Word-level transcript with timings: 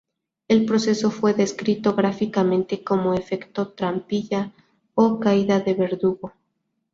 El 0.47 0.65
proceso 0.65 1.11
fue 1.11 1.35
descrito 1.35 1.93
gráficamente 1.93 2.83
como 2.83 3.13
"efecto 3.13 3.67
trampilla" 3.73 4.51
o 4.95 5.19
"caída 5.19 5.59
de 5.59 5.75
verdugo". 5.75 6.33